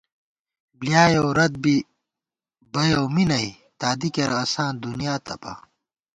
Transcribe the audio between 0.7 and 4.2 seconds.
بۡلیائېؤ رت بی بَیَؤ می نئ، تادی